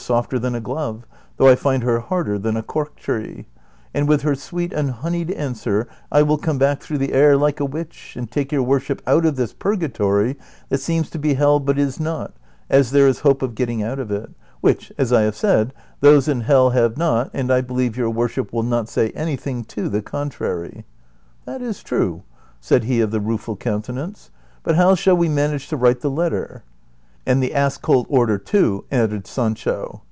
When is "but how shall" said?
24.64-25.18